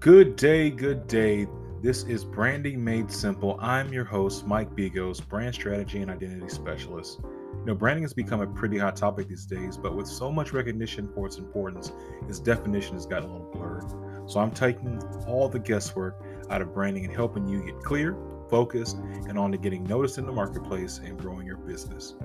[0.00, 1.46] Good day, good day.
[1.82, 3.58] This is Branding Made Simple.
[3.60, 7.20] I'm your host, Mike Bigos, brand strategy and identity specialist.
[7.22, 10.54] You know, branding has become a pretty hot topic these days, but with so much
[10.54, 11.92] recognition for its importance,
[12.26, 13.84] its definition has gotten a little blurred.
[14.26, 18.16] So I'm taking all the guesswork out of branding and helping you get clear,
[18.50, 18.96] focused,
[19.28, 22.16] and on to getting noticed in the marketplace and growing your business.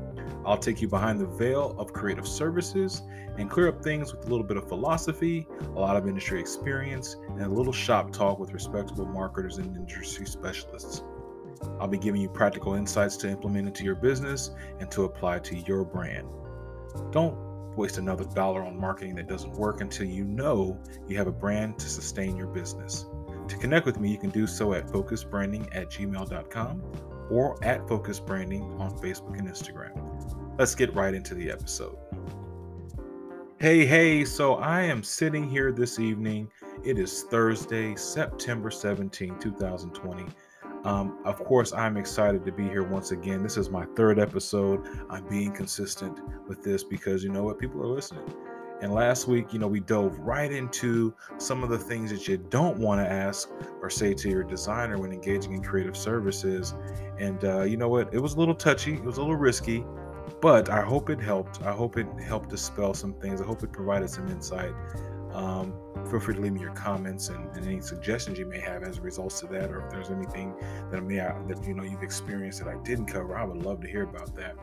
[0.45, 3.03] I'll take you behind the veil of creative services
[3.37, 7.15] and clear up things with a little bit of philosophy, a lot of industry experience,
[7.29, 11.03] and a little shop talk with respectable marketers and industry specialists.
[11.79, 15.55] I'll be giving you practical insights to implement into your business and to apply to
[15.55, 16.27] your brand.
[17.11, 17.35] Don't
[17.75, 21.77] waste another dollar on marketing that doesn't work until you know you have a brand
[21.79, 23.05] to sustain your business.
[23.47, 26.81] To connect with me, you can do so at focusbranding at gmail.com
[27.29, 30.57] or at focusbranding on Facebook and Instagram.
[30.57, 31.97] Let's get right into the episode.
[33.59, 36.49] Hey, hey, so I am sitting here this evening.
[36.83, 40.25] It is Thursday, September 17, 2020.
[40.83, 43.41] Um, of course, I'm excited to be here once again.
[43.41, 44.85] This is my third episode.
[45.09, 47.57] I'm being consistent with this because you know what?
[47.57, 48.25] People are listening.
[48.81, 52.37] And last week, you know, we dove right into some of the things that you
[52.37, 53.49] don't want to ask
[53.81, 56.73] or say to your designer when engaging in creative services.
[57.17, 58.13] And uh, you know what?
[58.13, 59.85] It was a little touchy, it was a little risky,
[60.41, 61.61] but I hope it helped.
[61.63, 63.41] I hope it helped dispel some things.
[63.41, 64.73] I hope it provided some insight.
[65.35, 65.73] Um,
[66.09, 68.99] feel free to leave me your comments and, and, any suggestions you may have as
[68.99, 70.55] a result to that, or if there's anything
[70.91, 73.37] that may that you know you've experienced that I didn't cover.
[73.37, 74.55] I would love to hear about that.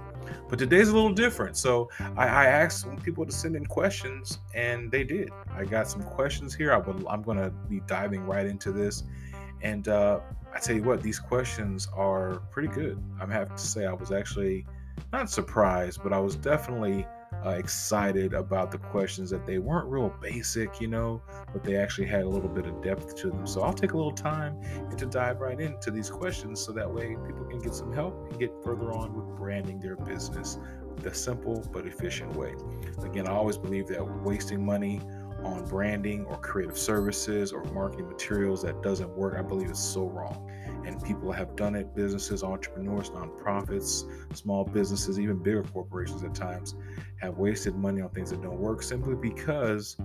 [0.49, 1.59] But today's a little different.
[1.59, 5.29] So I, I asked people to send in questions, and they did.
[5.55, 6.73] I got some questions here.
[6.73, 9.03] I would, I'm going to be diving right into this,
[9.61, 10.21] and uh,
[10.55, 12.99] I tell you what, these questions are pretty good.
[13.21, 14.65] I'm have to say I was actually
[15.13, 17.07] not surprised, but I was definitely
[17.45, 22.07] uh, excited about the questions that they weren't real basic, you know, but they actually
[22.07, 23.47] had a little bit of depth to them.
[23.47, 26.93] So I'll take a little time and to dive right into these questions so that
[26.93, 30.59] way people can get some help and get further on with branding their business
[30.99, 32.55] the simple but efficient way.
[33.03, 35.01] Again, I always believe that wasting money
[35.43, 40.07] on branding or creative services or marketing materials that doesn't work, I believe is so
[40.09, 40.49] wrong
[40.85, 44.05] and people have done it businesses entrepreneurs nonprofits
[44.37, 46.75] small businesses even bigger corporations at times
[47.21, 49.97] have wasted money on things that don't work simply because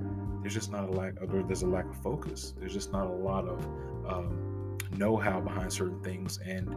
[0.41, 1.13] there's just not a lack
[1.47, 2.53] there's a lack of focus.
[2.57, 3.65] There's just not a lot of
[4.07, 6.69] um, know-how behind certain things and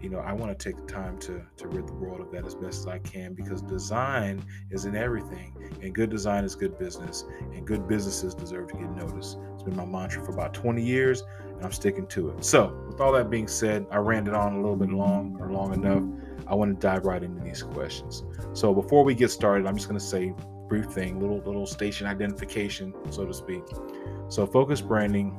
[0.00, 2.44] you know i want to take the time to to rid the world of that
[2.44, 6.78] as best as i can because design is in everything and good design is good
[6.78, 7.24] business
[7.54, 9.38] and good businesses deserve to get noticed.
[9.54, 12.44] It's been my mantra for about 20 years and i'm sticking to it.
[12.44, 15.50] So with all that being said i ran it on a little bit long or
[15.50, 16.04] long enough
[16.46, 18.24] i want to dive right into these questions.
[18.52, 20.34] So before we get started i'm just going to say
[20.68, 23.62] brief thing little little station identification so to speak.
[24.28, 25.38] So focus branding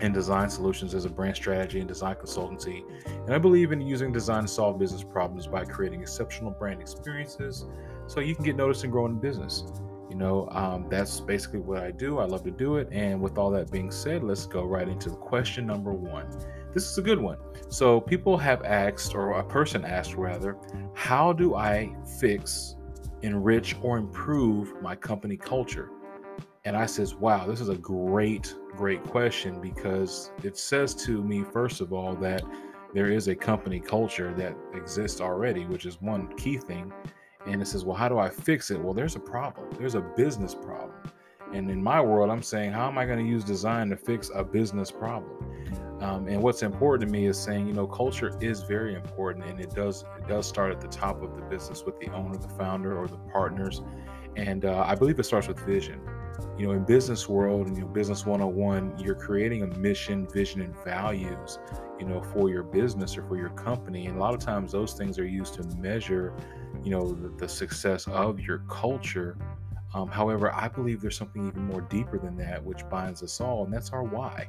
[0.00, 2.82] and design solutions as a brand strategy and design consultancy.
[3.06, 7.66] And I believe in using design to solve business problems by creating exceptional brand experiences
[8.06, 9.64] so you can get noticed and grow in business.
[10.10, 12.18] You know, um, that's basically what I do.
[12.18, 12.88] I love to do it.
[12.92, 16.28] And with all that being said, let's go right into the question number one.
[16.72, 17.38] This is a good one.
[17.68, 20.56] So, people have asked, or a person asked rather,
[20.94, 22.76] how do I fix,
[23.22, 25.90] enrich, or improve my company culture?
[26.66, 31.44] And I says, wow, this is a great great question because it says to me,
[31.44, 32.42] first of all, that
[32.92, 36.92] there is a company culture that exists already, which is one key thing.
[37.46, 38.80] And it says, well, how do I fix it?
[38.80, 40.92] Well, there's a problem, there's a business problem.
[41.54, 44.32] And in my world, I'm saying, how am I going to use design to fix
[44.34, 46.00] a business problem?
[46.00, 49.60] Um, and what's important to me is saying, you know, culture is very important, and
[49.60, 52.48] it does it does start at the top of the business with the owner, the
[52.48, 53.82] founder, or the partners.
[54.34, 56.00] And uh, I believe it starts with vision
[56.58, 60.60] you know in business world and you know business 101 you're creating a mission vision
[60.60, 61.58] and values
[61.98, 64.06] you know for your business or for your company.
[64.06, 66.34] And a lot of times those things are used to measure
[66.82, 69.36] you know the, the success of your culture
[69.96, 73.64] um, however i believe there's something even more deeper than that which binds us all
[73.64, 74.48] and that's our why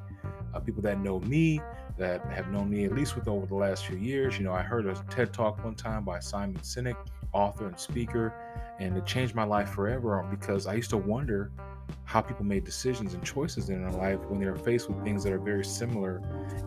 [0.53, 1.61] uh, people that know me
[1.97, 4.61] that have known me at least with over the last few years you know i
[4.61, 6.97] heard a ted talk one time by simon sinek
[7.33, 8.33] author and speaker
[8.79, 11.51] and it changed my life forever because i used to wonder
[12.03, 15.23] how people made decisions and choices in their life when they are faced with things
[15.23, 16.21] that are very similar,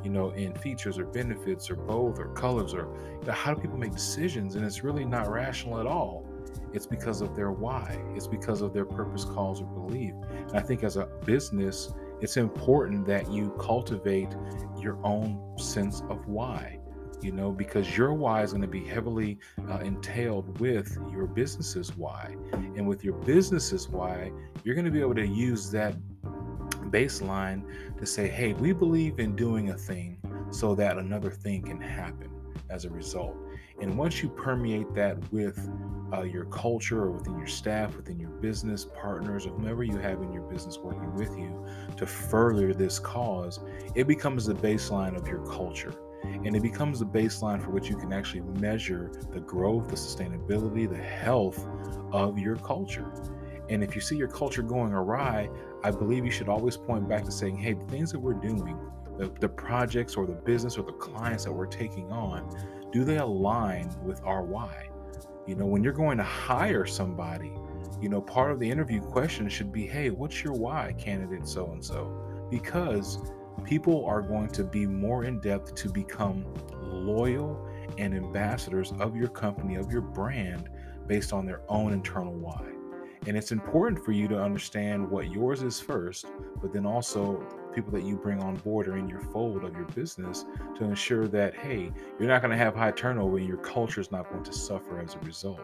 [0.04, 3.60] you know, in features or benefits or both or colors or you know, how do
[3.60, 4.54] people make decisions?
[4.54, 6.26] And it's really not rational at all.
[6.72, 8.00] It's because of their why.
[8.14, 10.14] It's because of their purpose, cause, or belief.
[10.30, 14.28] And I think as a business, it's important that you cultivate
[14.78, 16.80] your own sense of why
[17.22, 19.38] you know, because your why is going to be heavily
[19.68, 22.34] uh, entailed with your business's why.
[22.52, 24.32] And with your business's why,
[24.64, 25.94] you're going to be able to use that
[26.90, 27.62] baseline
[27.98, 30.18] to say, hey, we believe in doing a thing
[30.50, 32.29] so that another thing can happen
[32.70, 33.36] as a result.
[33.80, 35.70] And once you permeate that with
[36.12, 40.22] uh, your culture or within your staff, within your business partners, or whomever you have
[40.22, 41.64] in your business working with you
[41.96, 43.60] to further this cause,
[43.94, 45.94] it becomes the baseline of your culture.
[46.22, 50.88] And it becomes the baseline for which you can actually measure the growth, the sustainability,
[50.88, 51.66] the health
[52.12, 53.10] of your culture.
[53.70, 55.48] And if you see your culture going awry,
[55.82, 58.76] I believe you should always point back to saying, hey, the things that we're doing,
[59.20, 62.48] the, the projects or the business or the clients that we're taking on,
[62.90, 64.88] do they align with our why?
[65.46, 67.52] You know, when you're going to hire somebody,
[68.00, 71.70] you know, part of the interview question should be, hey, what's your why, candidate so
[71.72, 72.46] and so?
[72.50, 73.18] Because
[73.62, 76.46] people are going to be more in depth to become
[76.80, 77.68] loyal
[77.98, 80.70] and ambassadors of your company, of your brand,
[81.06, 82.62] based on their own internal why.
[83.26, 86.24] And it's important for you to understand what yours is first,
[86.62, 89.86] but then also people that you bring on board or in your fold of your
[89.86, 90.44] business
[90.76, 94.10] to ensure that, hey, you're not going to have high turnover and your culture is
[94.10, 95.60] not going to suffer as a result.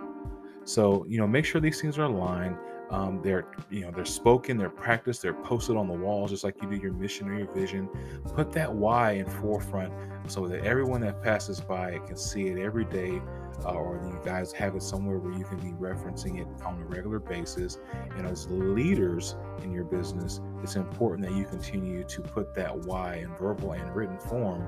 [0.64, 2.56] So, you know, make sure these things are aligned.
[2.90, 6.62] Um, they're, you know, they're spoken, they're practiced, they're posted on the walls, just like
[6.62, 7.88] you do your mission or your vision.
[8.34, 9.92] Put that why in forefront
[10.30, 13.20] so that everyone that passes by can see it every day
[13.64, 16.84] uh, or you guys have it somewhere where you can be referencing it on a
[16.84, 17.78] regular basis.
[18.16, 23.16] And as leaders in your business, it's important that you continue to put that why
[23.16, 24.62] in verbal and written form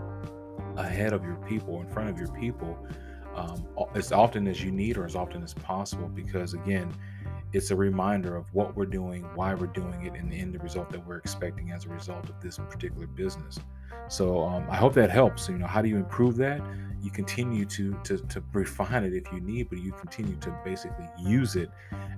[0.76, 2.78] ahead of your people, in front of your people,
[3.34, 6.08] um, as often as you need or as often as possible.
[6.08, 6.92] Because again,
[7.52, 10.90] it's a reminder of what we're doing, why we're doing it, and the end result
[10.90, 13.58] that we're expecting as a result of this particular business.
[14.08, 15.48] So um, I hope that helps.
[15.48, 16.60] You know, how do you improve that?
[17.00, 21.08] You continue to, to to refine it if you need, but you continue to basically
[21.18, 21.70] use it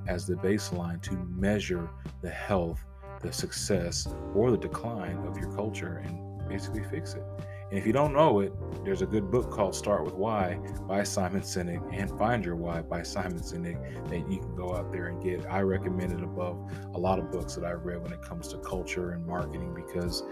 [0.09, 1.89] as the baseline to measure
[2.23, 2.85] the health,
[3.21, 7.23] the success, or the decline of your culture, and basically fix it.
[7.71, 8.53] And if you don't know it,
[8.85, 10.59] there's a good book called Start with Why
[10.89, 14.91] by Simon Sinek and Find Your Why by Simon Sinek that you can go out
[14.91, 15.47] there and get.
[15.49, 16.59] I recommend it above
[16.95, 20.25] a lot of books that I've read when it comes to culture and marketing because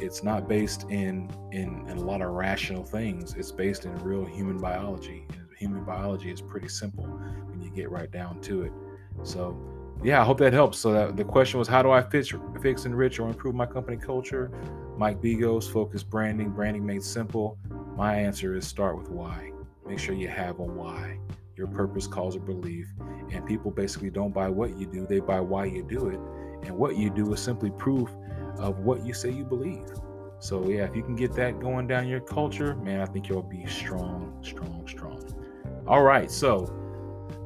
[0.00, 3.34] it's not based in, in, in a lot of rational things.
[3.34, 5.26] It's based in real human biology.
[5.30, 8.72] And human biology is pretty simple when you get right down to it.
[9.24, 9.58] So
[10.02, 10.78] yeah, I hope that helps.
[10.78, 13.96] So that the question was, how do I fix, fix, enrich, or improve my company
[13.96, 14.50] culture?
[14.96, 17.58] Mike Bigos, focus branding, branding made simple.
[17.96, 19.50] My answer is start with why.
[19.86, 21.18] Make sure you have a why.
[21.56, 22.86] Your purpose, cause, or belief.
[23.32, 26.20] And people basically don't buy what you do; they buy why you do it.
[26.66, 28.10] And what you do is simply proof
[28.58, 29.86] of what you say you believe.
[30.38, 33.42] So yeah, if you can get that going down your culture, man, I think you'll
[33.42, 35.22] be strong, strong, strong.
[35.86, 36.72] All right, so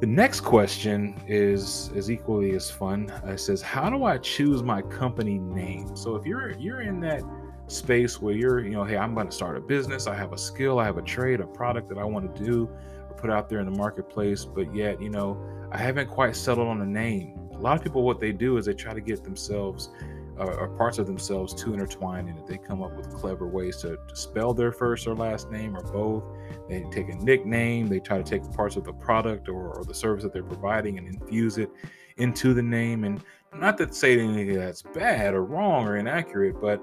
[0.01, 3.11] the next question is is equally as fun.
[3.11, 7.01] Uh, it says, "How do I choose my company name?" So if you're you're in
[7.01, 7.23] that
[7.67, 10.07] space where you're, you know, hey, I'm going to start a business.
[10.07, 12.69] I have a skill, I have a trade, a product that I want to do
[13.09, 15.39] or put out there in the marketplace, but yet, you know,
[15.71, 17.39] I haven't quite settled on a name.
[17.53, 19.91] A lot of people, what they do is they try to get themselves
[20.39, 22.47] or parts of themselves too intertwined in it.
[22.47, 25.83] They come up with clever ways to, to, spell their first or last name or
[25.83, 26.25] both.
[26.69, 27.89] They take a nickname.
[27.89, 30.99] They try to take parts of the product or, or the service that they're providing
[30.99, 31.71] and infuse it
[32.17, 33.05] into the name.
[33.05, 33.23] And
[33.55, 36.81] not to say anything that's bad or wrong or inaccurate, but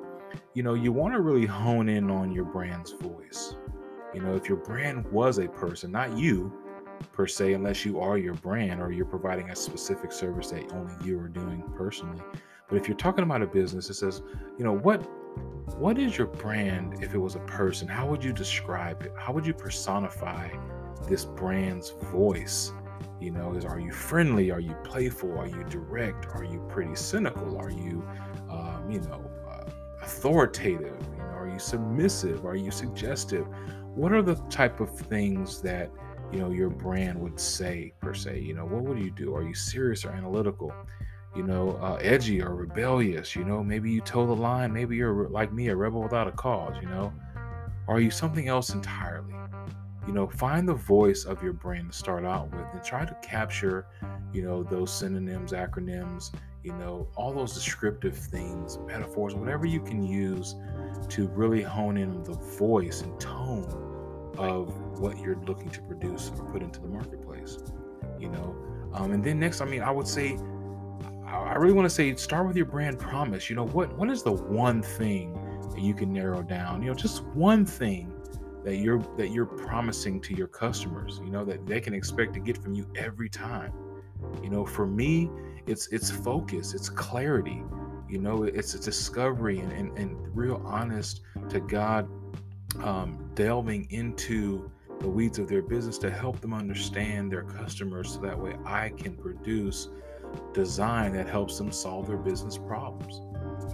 [0.53, 3.55] you know, you want to really hone in on your brand's voice.
[4.13, 6.51] You know, if your brand was a person, not you
[7.11, 10.93] per se, unless you are your brand or you're providing a specific service that only
[11.05, 12.21] you are doing personally
[12.67, 14.21] but if you're talking about a business, it says,
[14.57, 14.97] you know, what
[15.77, 17.87] what is your brand if it was a person?
[17.87, 19.11] How would you describe it?
[19.17, 20.49] How would you personify
[21.07, 22.71] this brand's voice?
[23.19, 24.51] You know, is are you friendly?
[24.51, 25.37] Are you playful?
[25.37, 26.27] Are you direct?
[26.33, 27.57] Are you pretty cynical?
[27.57, 28.07] Are you,
[28.49, 29.69] um, you know, uh,
[30.01, 30.97] authoritative?
[31.11, 32.45] You know, are you submissive?
[32.45, 33.45] Are you suggestive?
[33.95, 35.91] What are the type of things that
[36.31, 38.39] you know your brand would say per se?
[38.39, 39.35] You know, what would you do?
[39.35, 40.73] Are you serious or analytical?
[41.35, 43.35] You know, uh, edgy or rebellious.
[43.35, 44.71] You know, maybe you toe the line.
[44.71, 46.75] Maybe you're like me, a rebel without a cause.
[46.81, 47.13] You know,
[47.87, 49.33] or are you something else entirely?
[50.07, 53.17] You know, find the voice of your brain to start out with, and try to
[53.23, 53.87] capture,
[54.31, 56.31] you know, those synonyms, acronyms,
[56.63, 60.55] you know, all those descriptive things, metaphors, whatever you can use
[61.09, 66.45] to really hone in the voice and tone of what you're looking to produce or
[66.51, 67.57] put into the marketplace.
[68.19, 68.55] You know,
[68.93, 70.37] um, and then next, I mean, I would say
[71.43, 73.49] I really want to say start with your brand promise.
[73.49, 75.33] You know, what what is the one thing
[75.71, 76.81] that you can narrow down?
[76.81, 78.13] You know, just one thing
[78.63, 82.39] that you're that you're promising to your customers, you know, that they can expect to
[82.39, 83.71] get from you every time.
[84.41, 85.29] You know, for me,
[85.67, 87.63] it's it's focus, it's clarity.
[88.09, 92.07] You know, it's a discovery and, and, and real honest to God,
[92.83, 98.21] um, delving into the weeds of their business to help them understand their customers so
[98.21, 99.89] that way I can produce
[100.53, 103.21] design that helps them solve their business problems.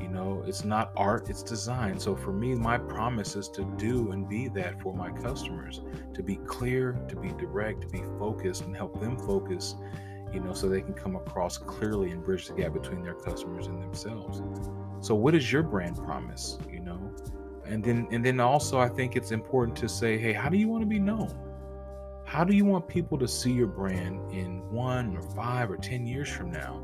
[0.02, 2.00] You know, it's not art, it's design.
[2.00, 5.82] So for me, my promise is to do and be that for my customers,
[6.14, 9.76] to be clear, to be direct, to be focused and help them focus,
[10.34, 13.68] you know, so they can come across clearly and bridge the gap between their customers
[13.68, 14.42] and themselves.
[15.02, 17.00] So what is your brand promise, you know?
[17.66, 20.68] And then and then also I think it's important to say, hey, how do you
[20.68, 21.30] want to be known?
[22.32, 26.08] How do you want people to see your brand in one or five or ten
[26.08, 26.82] years from now?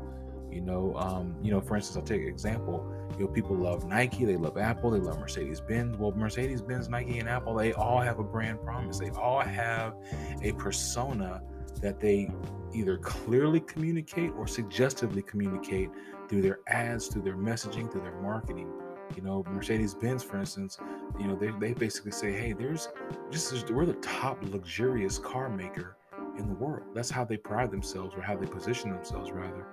[0.52, 2.86] You know, um, you know, for instance, I'll take an example.
[3.18, 5.96] You know, people love Nike, they love Apple, they love Mercedes Benz.
[5.96, 8.98] Well, Mercedes Benz, Nike, and Apple, they all have a brand promise.
[8.98, 9.94] They all have
[10.42, 11.40] a persona
[11.80, 12.30] that they
[12.74, 15.88] either clearly communicate or suggestively communicate
[16.28, 18.70] through their ads, through their messaging, through their marketing.
[19.16, 20.78] You know, Mercedes Benz, for instance,
[21.18, 22.88] you know, they, they basically say, hey, there's
[23.30, 25.96] just, we're the top luxurious car maker
[26.38, 26.86] in the world.
[26.94, 29.66] That's how they pride themselves or how they position themselves, rather.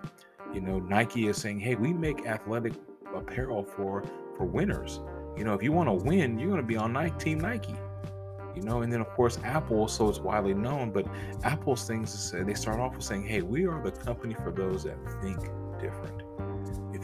[0.53, 2.73] You know, Nike is saying, hey, we make athletic
[3.15, 4.03] apparel for
[4.35, 4.99] for winners.
[5.37, 7.75] You know, if you want to win, you're going to be on Nike, Team Nike.
[8.55, 10.91] You know, and then of course Apple, so it's widely known.
[10.91, 11.07] But
[11.43, 14.97] Apple's things they start off with saying, "Hey, we are the company for those that
[15.21, 15.39] think
[15.77, 16.24] different."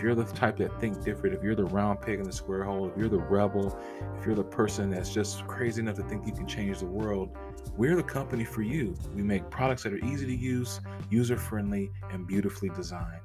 [0.01, 2.63] If you're the type that think different, if you're the round peg in the square
[2.63, 3.79] hole, if you're the rebel,
[4.17, 7.37] if you're the person that's just crazy enough to think you can change the world,
[7.77, 8.95] we're the company for you.
[9.13, 10.81] We make products that are easy to use,
[11.11, 13.21] user friendly, and beautifully designed.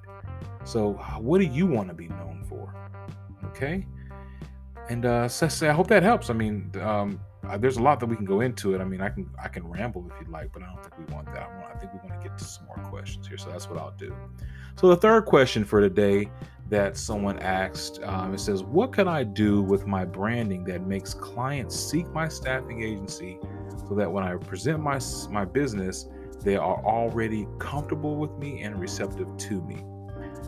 [0.64, 2.75] So, what do you want to be known for?
[3.47, 3.87] Okay.
[4.90, 6.28] And uh, I hope that helps.
[6.28, 7.18] I mean, um,
[7.49, 8.81] uh, there's a lot that we can go into it.
[8.81, 11.15] I mean, I can I can ramble if you'd like, but I don't think we
[11.15, 11.49] want that.
[11.50, 13.69] I, want, I think we want to get to some more questions here, so that's
[13.69, 14.15] what I'll do.
[14.76, 16.31] So the third question for today
[16.69, 21.15] that someone asked, um, it says, "What can I do with my branding that makes
[21.15, 23.38] clients seek my staffing agency,
[23.88, 24.99] so that when I present my
[25.31, 26.07] my business,
[26.41, 29.85] they are already comfortable with me and receptive to me?"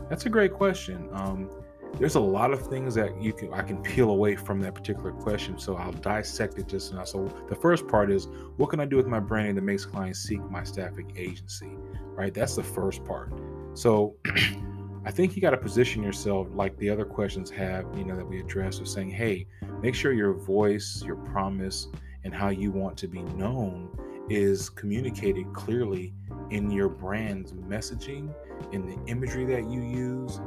[0.09, 1.09] That's a great question.
[1.12, 1.50] Um,
[1.95, 5.12] there's a lot of things that you can I can peel away from that particular
[5.12, 5.59] question.
[5.59, 7.04] So I'll dissect it just now.
[7.04, 10.21] So the first part is what can I do with my branding that makes clients
[10.21, 11.73] seek my staffing agency?
[12.14, 12.33] Right?
[12.33, 13.33] That's the first part.
[13.75, 14.16] So
[15.04, 18.26] I think you got to position yourself like the other questions have, you know, that
[18.26, 19.47] we addressed of saying, hey,
[19.80, 21.88] make sure your voice, your promise,
[22.25, 23.88] and how you want to be known
[24.28, 26.12] is communicated clearly
[26.50, 28.33] in your brand's messaging,
[28.73, 30.40] in the imagery that you use,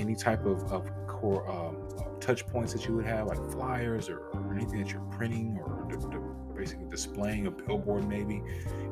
[0.00, 1.76] any type of, of core um,
[2.20, 5.86] touch points that you would have, like flyers or, or anything that you're printing or
[5.88, 6.18] d- d-
[6.54, 8.42] basically displaying a billboard, maybe,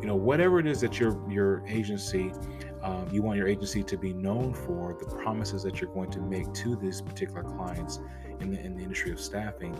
[0.01, 2.33] you know, whatever it is that your your agency,
[2.83, 6.21] um, you want your agency to be known for, the promises that you're going to
[6.21, 8.01] make to these particular clients
[8.41, 9.79] in the in the industry of staffing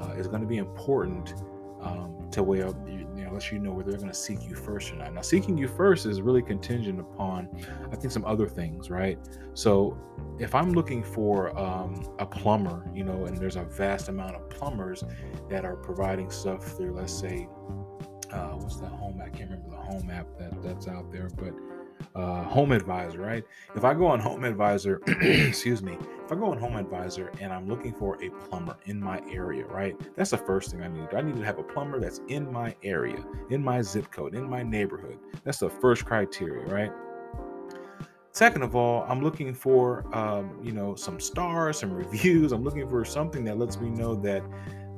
[0.00, 1.34] uh, is going to be important
[1.82, 4.54] um, to where you, you know, let you know where they're going to seek you
[4.54, 5.12] first or not.
[5.12, 7.48] Now, seeking you first is really contingent upon,
[7.92, 9.18] I think, some other things, right?
[9.54, 9.98] So,
[10.38, 14.48] if I'm looking for um, a plumber, you know, and there's a vast amount of
[14.50, 15.04] plumbers
[15.48, 17.48] that are providing stuff through, let's say,
[18.32, 19.20] uh, what's that home?
[19.24, 21.54] I can't remember the home app that that's out there, but
[22.18, 23.44] uh, Home Advisor, right?
[23.76, 27.52] If I go on Home Advisor, excuse me, if I go on Home Advisor and
[27.52, 29.96] I'm looking for a plumber in my area, right?
[30.16, 31.14] That's the first thing I need.
[31.14, 34.50] I need to have a plumber that's in my area, in my zip code, in
[34.50, 35.18] my neighborhood.
[35.44, 36.92] That's the first criteria, right?
[38.32, 42.52] Second of all, I'm looking for, um, you know, some stars, some reviews.
[42.52, 44.42] I'm looking for something that lets me know that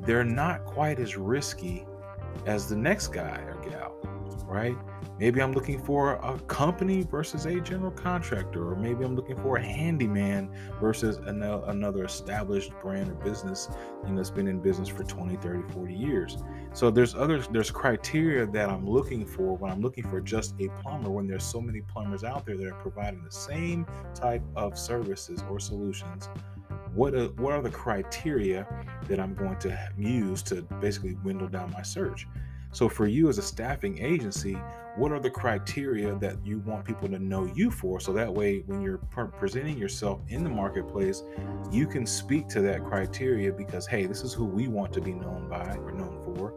[0.02, 1.86] they're not quite as risky
[2.46, 3.94] as the next guy or gal,
[4.44, 4.76] right?
[5.18, 9.56] Maybe I'm looking for a company versus a general contractor, or maybe I'm looking for
[9.56, 13.68] a handyman versus another established brand or business
[14.04, 16.38] you know, that's been in business for 20, 30, 40 years.
[16.72, 20.68] So there's other there's criteria that I'm looking for when I'm looking for just a
[20.82, 24.78] plumber when there's so many plumbers out there that are providing the same type of
[24.78, 26.28] services or solutions
[26.94, 28.66] what are, what are the criteria
[29.08, 32.26] that I'm going to use to basically dwindle down my search?
[32.72, 34.56] So, for you as a staffing agency,
[34.96, 38.00] what are the criteria that you want people to know you for?
[38.00, 41.22] So that way, when you're pre- presenting yourself in the marketplace,
[41.70, 45.12] you can speak to that criteria because, hey, this is who we want to be
[45.12, 46.54] known by or known for.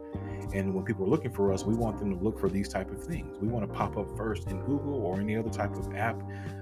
[0.52, 2.90] And when people are looking for us, we want them to look for these type
[2.90, 3.38] of things.
[3.40, 6.20] We want to pop up first in Google or any other type of app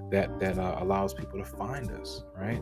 [0.09, 2.61] that that uh, allows people to find us, right?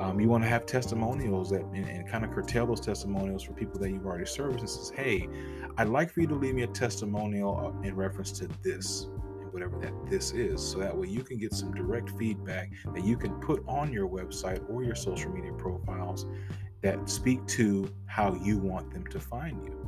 [0.00, 3.52] Um, you want to have testimonials that and, and, kind of curtail those testimonials for
[3.52, 5.28] people that you've already serviced and says, hey,
[5.76, 9.04] I'd like for you to leave me a testimonial uh, in reference to this,
[9.40, 10.66] and whatever that this is.
[10.66, 14.08] So that way you can get some direct feedback that you can put on your
[14.08, 16.26] website or your social media profiles
[16.82, 19.78] that speak to how you want them to find you.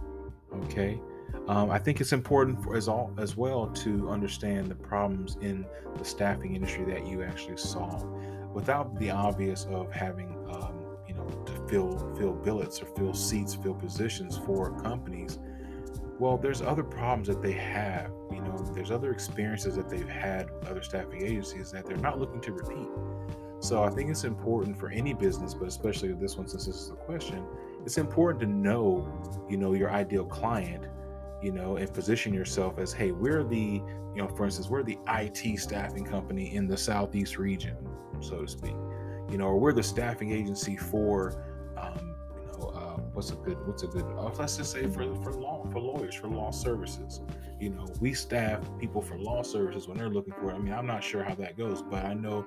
[0.64, 1.00] Okay.
[1.46, 5.64] Um, I think it's important for as all as well to understand the problems in
[5.96, 8.04] the staffing industry that you actually solve,
[8.52, 13.54] without the obvious of having um, you know to fill fill billets or fill seats,
[13.54, 15.38] fill positions for companies.
[16.18, 18.10] Well, there's other problems that they have.
[18.30, 22.18] You know, there's other experiences that they've had with other staffing agencies that they're not
[22.18, 22.88] looking to repeat.
[23.60, 26.88] So I think it's important for any business, but especially this one, since this is
[26.90, 27.44] the question,
[27.84, 29.06] it's important to know,
[29.48, 30.84] you know, your ideal client,
[31.42, 33.82] you know, and position yourself as, hey, we're the,
[34.14, 37.76] you know, for instance, we're the IT staffing company in the Southeast region,
[38.20, 38.74] so to speak,
[39.30, 41.42] you know, or we're the staffing agency for,
[41.76, 45.14] um, you know, uh, what's a good, what's a good, uh, let's just say for
[45.22, 47.20] for law, for lawyers, for law services,
[47.58, 50.54] you know, we staff people for law services when they're looking for it.
[50.54, 52.46] I mean, I'm not sure how that goes, but I know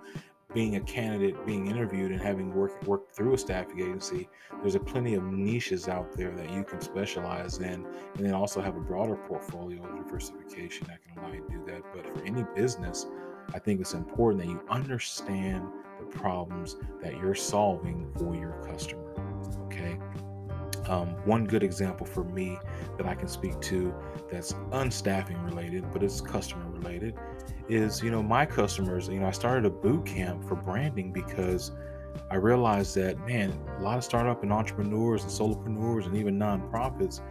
[0.53, 4.29] being a candidate, being interviewed, and having worked worked through a staffing agency,
[4.61, 8.61] there's a plenty of niches out there that you can specialize in, and then also
[8.61, 11.81] have a broader portfolio of diversification that can allow you to do that.
[11.93, 13.07] But for any business,
[13.53, 15.67] I think it's important that you understand
[15.99, 19.01] the problems that you're solving for your customer.
[19.65, 19.99] Okay.
[20.87, 22.57] Um, one good example for me
[22.97, 23.93] that I can speak to
[24.29, 27.15] that's unstaffing related, but it's customer related,
[27.69, 29.07] is you know my customers.
[29.07, 31.71] You know, I started a boot camp for branding because
[32.29, 37.21] I realized that man, a lot of startup and entrepreneurs and solopreneurs and even nonprofits,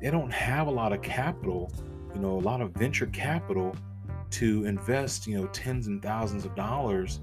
[0.00, 1.72] they don't have a lot of capital.
[2.14, 3.74] You know, a lot of venture capital
[4.30, 5.26] to invest.
[5.26, 7.20] You know, tens and thousands of dollars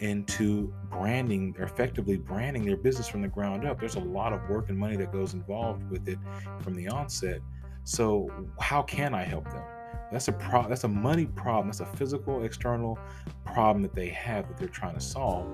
[0.00, 3.80] into branding or effectively branding their business from the ground up.
[3.80, 6.18] There's a lot of work and money that goes involved with it
[6.60, 7.40] from the onset.
[7.84, 8.28] So
[8.60, 9.62] how can I help them?
[10.10, 11.68] That's a pro- that's a money problem.
[11.68, 12.98] That's a physical external
[13.44, 15.46] problem that they have that they're trying to solve.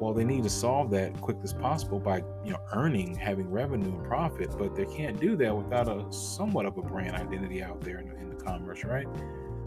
[0.00, 3.88] Well, they need to solve that quick as possible by you know earning, having revenue
[3.88, 7.80] and profit, but they can't do that without a somewhat of a brand identity out
[7.80, 9.06] there in, in the commerce, right?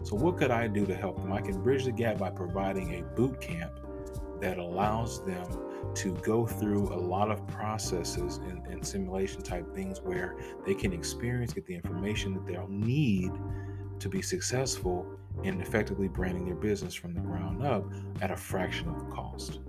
[0.02, 1.32] So what could I do to help them?
[1.32, 3.72] I can bridge the gap by providing a boot camp
[4.40, 5.46] that allows them
[5.94, 10.92] to go through a lot of processes and, and, simulation type things where they can
[10.92, 13.32] experience, get the information that they'll need
[14.00, 15.06] to be successful
[15.44, 17.84] in effectively branding their business from the ground up
[18.20, 19.60] at a fraction of the cost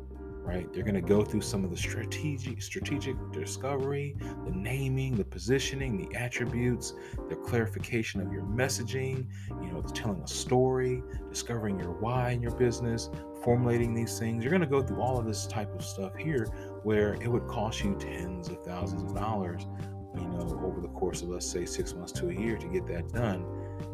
[0.43, 0.71] right?
[0.73, 4.15] They're going to go through some of the strategic strategic discovery,
[4.45, 6.93] the naming, the positioning, the attributes,
[7.29, 9.27] the clarification of your messaging,
[9.61, 13.09] you know, telling a story, discovering your why in your business,
[13.43, 14.43] formulating these things.
[14.43, 16.45] You're going to go through all of this type of stuff here
[16.83, 19.67] where it would cost you tens of thousands of dollars,
[20.15, 22.87] you know, over the course of let's say 6 months to a year to get
[22.87, 23.45] that done.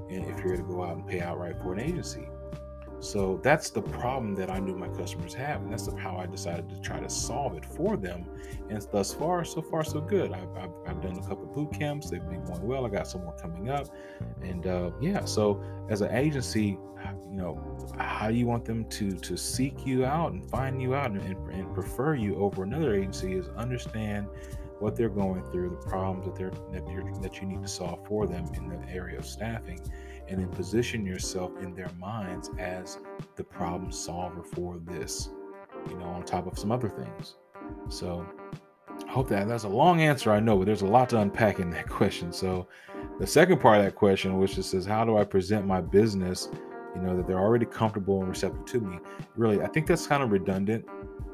[0.10, 2.28] And if you're to go out and pay outright for an agency,
[3.00, 6.68] so that's the problem that I knew my customers have, and that's how I decided
[6.70, 8.26] to try to solve it for them.
[8.70, 10.34] And thus far, so far, so good.
[10.34, 12.86] I've, I've, I've done a couple boot camps; they've been going well.
[12.86, 13.88] I got some more coming up,
[14.42, 15.26] and uh, yeah.
[15.26, 16.80] So as an agency,
[17.30, 21.12] you know, how you want them to to seek you out and find you out
[21.12, 24.28] and, and prefer you over another agency is understand
[24.80, 28.28] what they're going through, the problems that they're that, that you need to solve for
[28.28, 29.80] them in the area of staffing
[30.28, 33.00] and then position yourself in their minds as
[33.36, 35.30] the problem solver for this,
[35.90, 37.36] you know, on top of some other things.
[37.90, 38.28] So
[39.08, 41.60] I hope that that's a long answer, I know, but there's a lot to unpack
[41.60, 42.32] in that question.
[42.32, 42.68] So
[43.20, 46.50] the second part of that question, which is says, how do I present my business,
[46.96, 49.00] you know, that they're already comfortable and receptive to me?
[49.36, 50.86] Really, I think that's kind of redundant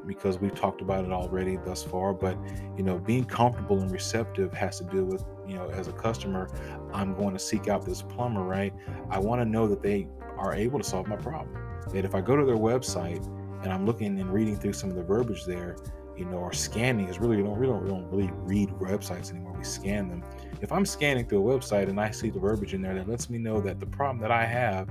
[0.06, 2.12] because we've talked about it already thus far.
[2.12, 2.38] But
[2.76, 6.48] you know, being comfortable and receptive has to do with you know, as a customer,
[6.92, 8.72] I'm going to seek out this plumber, right?
[9.10, 11.56] I want to know that they are able to solve my problem.
[11.92, 13.24] That if I go to their website
[13.62, 15.76] and I'm looking and reading through some of the verbiage there,
[16.16, 19.30] you know, or scanning is really we don't we don't, we don't really read websites
[19.30, 19.52] anymore.
[19.56, 20.24] We scan them.
[20.60, 23.28] If I'm scanning through a website and I see the verbiage in there that lets
[23.28, 24.88] me know that the problem that I have,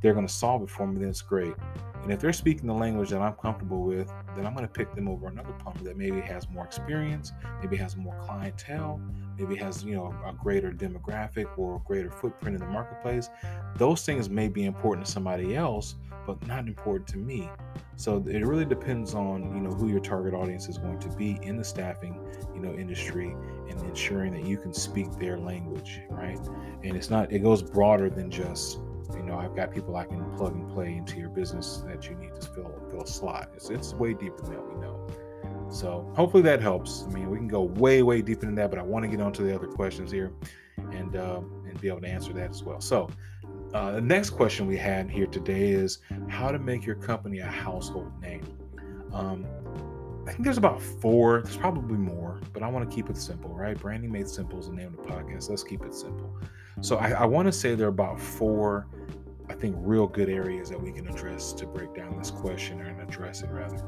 [0.00, 1.54] they're going to solve it for me, then it's great.
[2.02, 4.94] And if they're speaking the language that I'm comfortable with, then I'm going to pick
[4.94, 9.00] them over another plumber that maybe has more experience, maybe has more clientele,
[9.38, 13.28] maybe has you know a greater demographic or a greater footprint in the marketplace.
[13.76, 17.48] Those things may be important to somebody else, but not important to me.
[17.96, 21.38] So it really depends on you know who your target audience is going to be
[21.42, 22.18] in the staffing
[22.54, 23.36] you know industry
[23.68, 26.38] and ensuring that you can speak their language, right?
[26.82, 28.78] And it's not it goes broader than just
[29.16, 32.14] you know, I've got people I can plug and play into your business that you
[32.14, 33.50] need to fill fill a slot.
[33.54, 35.06] It's it's way deeper than that we know.
[35.70, 37.04] So hopefully that helps.
[37.08, 39.20] I mean, we can go way way deeper than that, but I want to get
[39.20, 40.32] on to the other questions here,
[40.76, 42.80] and um, and be able to answer that as well.
[42.80, 43.08] So
[43.72, 47.46] uh, the next question we had here today is how to make your company a
[47.46, 48.44] household name.
[49.12, 49.46] Um,
[50.30, 51.42] I think there's about four.
[51.42, 53.76] There's probably more, but I want to keep it simple, right?
[53.76, 55.50] Branding Made Simple is the name of the podcast.
[55.50, 56.32] Let's keep it simple.
[56.82, 58.86] So I, I want to say there are about four,
[59.48, 63.00] I think, real good areas that we can address to break down this question and
[63.00, 63.84] address it rather.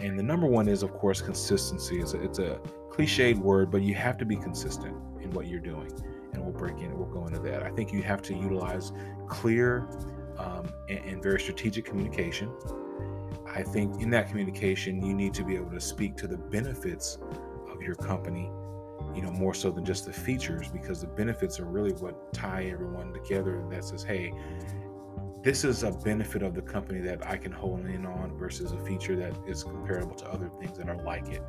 [0.00, 2.00] And the number one is, of course, consistency.
[2.00, 5.60] It's a, it's a cliched word, but you have to be consistent in what you're
[5.60, 5.92] doing.
[6.32, 7.62] And we'll break in, we'll go into that.
[7.62, 8.90] I think you have to utilize
[9.28, 9.88] clear
[10.36, 12.50] um, and, and very strategic communication.
[13.56, 17.16] I think in that communication, you need to be able to speak to the benefits
[17.72, 18.50] of your company,
[19.14, 22.64] you know, more so than just the features, because the benefits are really what tie
[22.70, 23.64] everyone together.
[23.70, 24.34] That says, hey,
[25.42, 28.78] this is a benefit of the company that I can hold in on versus a
[28.84, 31.42] feature that is comparable to other things that are like it.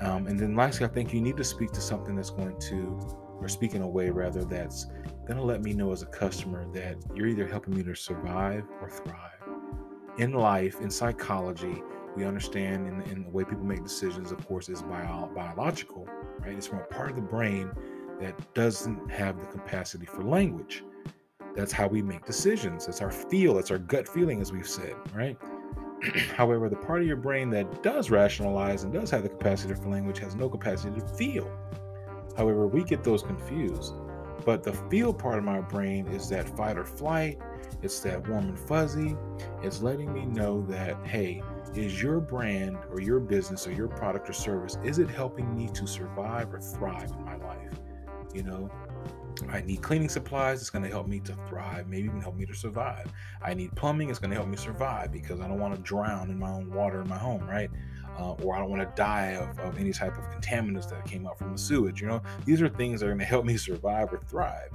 [0.00, 2.98] Um, and then lastly, I think you need to speak to something that's going to,
[3.38, 4.86] or speak in a way rather that's
[5.28, 8.64] going to let me know as a customer that you're either helping me to survive
[8.80, 9.39] or thrive.
[10.20, 11.82] In life, in psychology,
[12.14, 16.06] we understand in, in the way people make decisions, of course, is bio, biological,
[16.40, 16.52] right?
[16.52, 17.70] It's from a part of the brain
[18.20, 20.84] that doesn't have the capacity for language.
[21.56, 22.86] That's how we make decisions.
[22.86, 25.38] It's our feel, it's our gut feeling, as we've said, right?
[26.36, 29.88] However, the part of your brain that does rationalize and does have the capacity for
[29.88, 31.50] language has no capacity to feel.
[32.36, 33.94] However, we get those confused.
[34.44, 37.38] But the feel part of my brain is that fight or flight,
[37.82, 39.16] it's that warm and fuzzy.
[39.62, 41.42] It's letting me know that, hey,
[41.74, 45.68] is your brand or your business or your product or service, is it helping me
[45.68, 47.80] to survive or thrive in my life?
[48.34, 48.70] You know,
[49.48, 50.60] I need cleaning supplies.
[50.60, 53.06] It's going to help me to thrive, maybe even help me to survive.
[53.42, 54.10] I need plumbing.
[54.10, 56.72] It's going to help me survive because I don't want to drown in my own
[56.72, 57.70] water in my home, right?
[58.20, 61.26] Uh, or I don't want to die of, of any type of contaminants that came
[61.26, 62.02] out from the sewage.
[62.02, 64.70] You know, these are things that are going to help me survive or thrive.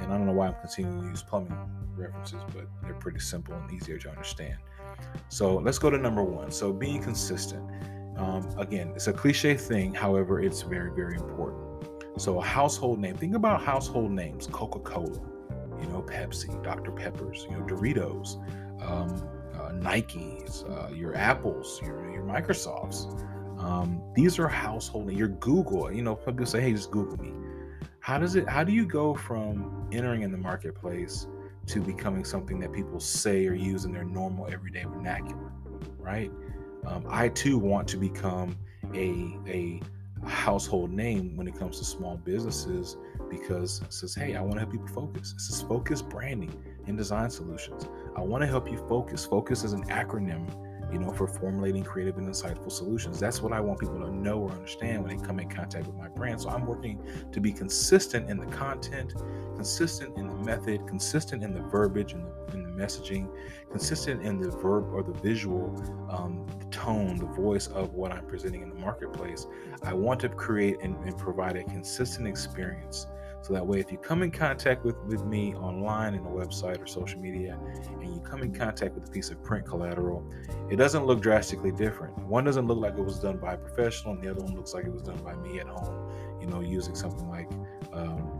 [0.00, 1.54] And I don't know why I'm continuing to use plumbing
[1.94, 4.56] references, but they're pretty simple and easier to understand.
[5.28, 6.50] So let's go to number one.
[6.50, 7.62] So being consistent.
[8.16, 9.92] Um, again, it's a cliche thing.
[9.92, 11.62] However, it's very, very important.
[12.16, 13.14] So a household name.
[13.14, 15.20] Think about household names: Coca-Cola,
[15.80, 16.92] you know, Pepsi, Dr.
[16.92, 18.40] Peppers, you know, Doritos,
[18.82, 19.28] um,
[19.66, 23.06] uh, Nikes, uh, your Apples, your your Microsofts.
[23.58, 25.12] Um, these are household.
[25.12, 25.92] Your Google.
[25.92, 27.32] You know, people say, "Hey, just Google me."
[28.00, 28.48] How does it?
[28.48, 31.26] How do you go from entering in the marketplace
[31.66, 35.52] to becoming something that people say or use in their normal everyday vernacular?
[35.98, 36.30] Right.
[36.86, 38.56] Um, I too want to become
[38.94, 39.80] a a
[40.24, 42.96] household name when it comes to small businesses
[43.28, 45.32] because it says, hey, I want to help people focus.
[45.32, 46.54] This is focus branding
[46.86, 47.88] and design solutions.
[48.16, 49.24] I want to help you focus.
[49.24, 50.48] Focus is an acronym,
[50.92, 53.18] you know, for formulating creative and insightful solutions.
[53.18, 55.96] That's what I want people to know or understand when they come in contact with
[55.96, 56.40] my brand.
[56.40, 59.14] So I'm working to be consistent in the content,
[59.56, 63.28] consistent in the method, consistent in the verbiage and the, in the messaging,
[63.70, 65.74] consistent in the verb or the visual,
[66.08, 69.46] um, the tone, the voice of what I'm presenting in the marketplace.
[69.82, 73.06] I want to create and, and provide a consistent experience.
[73.46, 76.82] So that way, if you come in contact with, with me online in a website
[76.82, 77.56] or social media,
[78.00, 80.28] and you come in contact with a piece of print collateral,
[80.68, 82.18] it doesn't look drastically different.
[82.18, 84.74] One doesn't look like it was done by a professional, and the other one looks
[84.74, 87.48] like it was done by me at home, you know, using something like
[87.92, 88.36] um,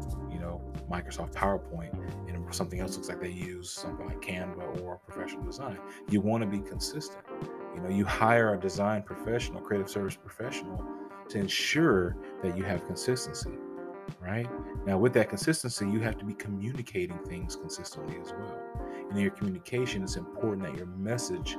[0.91, 1.93] Microsoft PowerPoint
[2.29, 5.79] and something else looks like they use something like Canva or professional design.
[6.09, 7.25] You want to be consistent.
[7.75, 10.85] You know, you hire a design professional, creative service professional
[11.29, 13.51] to ensure that you have consistency,
[14.21, 14.49] right?
[14.87, 18.59] Now, with that consistency, you have to be communicating things consistently as well.
[19.09, 21.57] And in your communication, it's important that your message,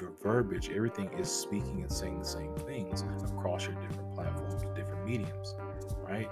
[0.00, 5.04] your verbiage, everything is speaking and saying the same things across your different platforms, different
[5.04, 5.54] mediums,
[6.02, 6.28] right?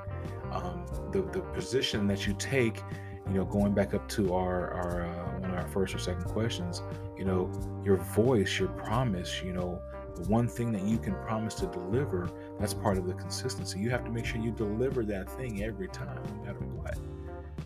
[0.53, 2.83] um, the the position that you take
[3.29, 6.25] you know going back up to our our uh, one of our first or second
[6.25, 6.83] questions
[7.17, 7.51] you know
[7.85, 9.81] your voice your promise you know
[10.17, 13.91] the one thing that you can promise to deliver that's part of the consistency you
[13.91, 16.99] have to make sure you deliver that thing every time no matter what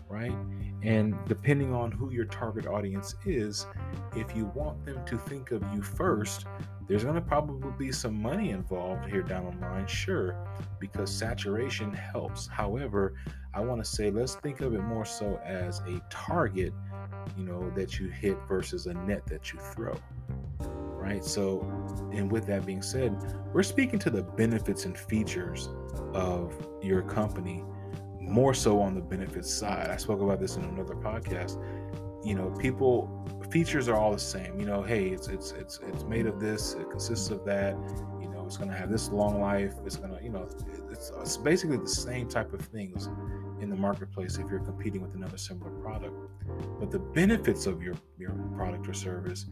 [0.09, 0.35] right
[0.83, 3.65] and depending on who your target audience is
[4.15, 6.45] if you want them to think of you first
[6.91, 10.35] there's going to probably be some money involved here down the line, sure,
[10.77, 12.47] because saturation helps.
[12.47, 13.13] However,
[13.53, 16.73] I want to say let's think of it more so as a target,
[17.37, 19.95] you know, that you hit versus a net that you throw.
[21.01, 21.25] Right?
[21.25, 21.61] So,
[22.13, 23.17] and with that being said,
[23.53, 25.67] we're speaking to the benefits and features
[26.13, 27.63] of your company
[28.21, 29.89] more so on the benefits side.
[29.89, 31.61] I spoke about this in another podcast.
[32.23, 33.09] You know people
[33.49, 34.59] features are all the same.
[34.59, 37.73] You know hey it's it's it's it's made of this it consists of that.
[38.21, 39.73] You know it's going to have this long life.
[39.85, 40.47] It's going to you know
[40.91, 43.09] it's, it's basically the same type of things
[43.61, 46.13] in the marketplace if you're competing with another similar product.
[46.79, 49.45] But the benefits of your, your product or service,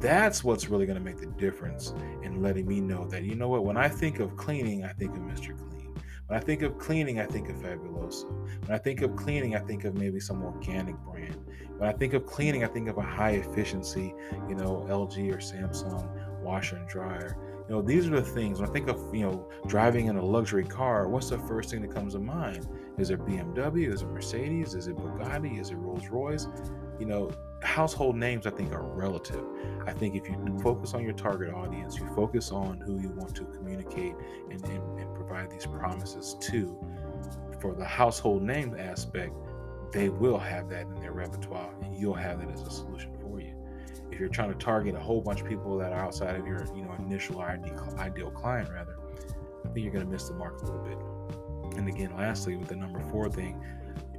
[0.00, 3.48] that's what's really going to make the difference in letting me know that, you know
[3.48, 5.56] what, when I think of cleaning, I think of Mr.
[5.56, 5.94] Clean.
[6.26, 8.30] When I think of cleaning, I think of Fabuloso.
[8.66, 11.36] When I think of cleaning, I think of maybe some organic brand.
[11.76, 14.14] When I think of cleaning, I think of a high efficiency,
[14.48, 16.08] you know, LG or Samsung
[16.40, 17.36] washer and dryer.
[17.68, 18.60] You know, these are the things.
[18.60, 21.80] When I think of, you know, driving in a luxury car, what's the first thing
[21.80, 22.68] that comes to mind?
[22.98, 23.90] Is it BMW?
[23.92, 24.74] Is it Mercedes?
[24.74, 25.58] Is it Bugatti?
[25.58, 26.46] Is it Rolls Royce?
[26.98, 27.30] You know,
[27.62, 29.42] household names I think are relative.
[29.86, 33.34] I think if you focus on your target audience, you focus on who you want
[33.36, 34.14] to communicate
[34.50, 36.78] and, and, and provide these promises to,
[37.60, 39.32] for the household name aspect,
[39.90, 43.13] they will have that in their repertoire and you'll have that as a solution
[44.14, 46.64] if you're trying to target a whole bunch of people that are outside of your
[46.74, 48.96] you know initial ideal, client rather
[49.64, 51.76] i think you're going to miss the mark a little bit.
[51.76, 53.60] And again lastly with the number four thing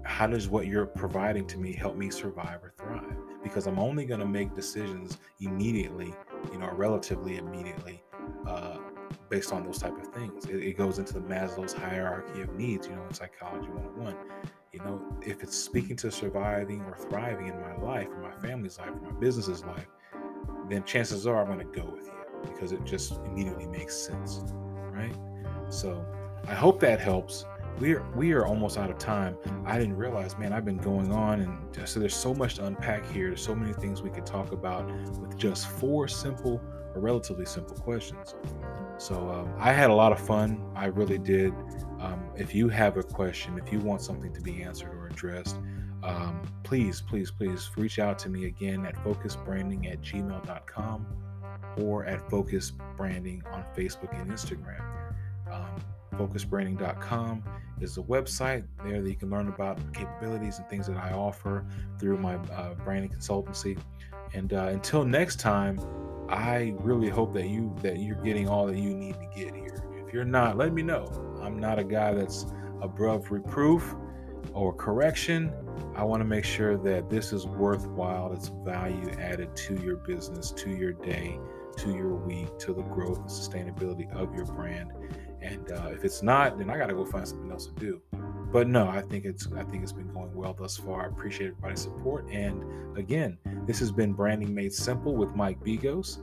[0.04, 3.18] how does what you're providing to me help me survive or thrive?
[3.42, 6.14] Because i'm only going to make decisions immediately
[6.52, 8.04] you know relatively immediately
[8.46, 8.78] uh,
[9.30, 10.46] based on those type of things.
[10.46, 14.65] It, it goes into the maslow's hierarchy of needs you know in psychology 101 you
[14.86, 18.90] know, if it's speaking to surviving or thriving in my life, or my family's life,
[18.90, 19.88] or my business's life,
[20.70, 24.44] then chances are I'm going to go with you because it just immediately makes sense,
[24.92, 25.16] right?
[25.70, 26.06] So
[26.48, 27.46] I hope that helps.
[27.80, 29.36] We are we are almost out of time.
[29.66, 33.06] I didn't realize, man, I've been going on, and so there's so much to unpack
[33.12, 33.28] here.
[33.28, 36.62] There's so many things we could talk about with just four simple
[36.94, 38.36] or relatively simple questions.
[38.98, 40.62] So um, I had a lot of fun.
[40.74, 41.54] I really did.
[42.38, 45.58] If you have a question, if you want something to be answered or addressed,
[46.04, 51.06] um, please, please, please reach out to me again at focusbranding at gmail.com
[51.78, 54.84] or at Focus Branding on Facebook and Instagram.
[55.52, 55.76] Um,
[56.16, 57.44] focusbranding.com
[57.82, 61.66] is the website there that you can learn about capabilities and things that I offer
[62.00, 63.78] through my uh, branding consultancy.
[64.34, 65.80] And uh, until next time,
[66.30, 69.65] I really hope that you that you're getting all that you need to get here.
[70.16, 71.12] You're not, let me know.
[71.42, 72.46] I'm not a guy that's
[72.82, 73.96] above reproof
[74.54, 75.52] or correction.
[75.94, 80.52] I want to make sure that this is worthwhile, it's value added to your business,
[80.52, 81.38] to your day,
[81.80, 84.94] to your week, to the growth and sustainability of your brand.
[85.42, 88.02] And uh, if it's not, then I got to go find something else to do.
[88.54, 91.04] But no, I think it's I think it's been going well thus far.
[91.04, 92.26] I appreciate everybody's support.
[92.32, 96.22] And again, this has been Branding Made Simple with Mike Bigos.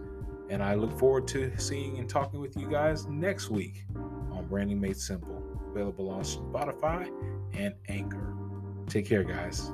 [0.53, 4.79] And I look forward to seeing and talking with you guys next week on Branding
[4.79, 7.11] Made Simple, available on Spotify
[7.55, 8.35] and Anchor.
[8.87, 9.73] Take care, guys.